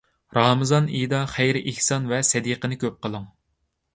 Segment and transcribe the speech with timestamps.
[0.35, 3.31] رامىزان ئېيىدا خەير-ئېھسان ۋە سەدىقىنى كۆپ قىلىڭ.